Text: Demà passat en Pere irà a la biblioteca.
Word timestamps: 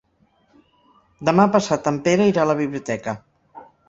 Demà 1.29 1.45
passat 1.55 1.89
en 1.91 1.99
Pere 2.07 2.27
irà 2.31 2.47
a 2.47 2.51
la 2.53 2.57
biblioteca. 2.63 3.15